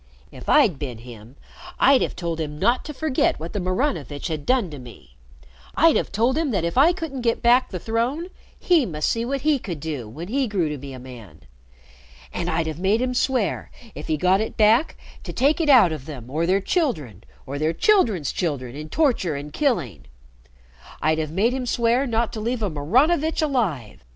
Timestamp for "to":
2.85-2.91, 4.71-4.79, 10.69-10.79, 15.23-15.31, 22.33-22.39